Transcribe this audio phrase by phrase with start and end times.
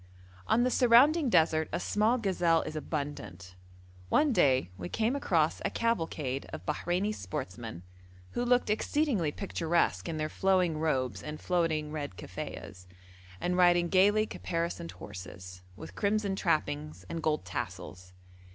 [0.47, 3.53] On the surrounding desert a small gazelle is abundant.
[4.09, 7.83] One day we came across a cavalcade of Bahreini sportsmen,
[8.31, 12.87] who looked exceedingly picturesque in their flowing robes and floating red kaffiehs,
[13.39, 18.11] and riding gaily caparisoned horses, with crimson trappings and gold tassels.